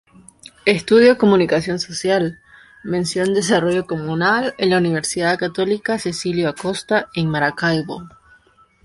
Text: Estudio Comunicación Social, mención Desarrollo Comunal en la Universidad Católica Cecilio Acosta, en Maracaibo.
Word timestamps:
Estudio 0.65 1.19
Comunicación 1.19 1.77
Social, 1.77 2.39
mención 2.83 3.35
Desarrollo 3.35 3.85
Comunal 3.85 4.55
en 4.57 4.71
la 4.71 4.79
Universidad 4.79 5.37
Católica 5.37 5.99
Cecilio 5.99 6.49
Acosta, 6.49 7.09
en 7.13 7.29
Maracaibo. 7.29 8.07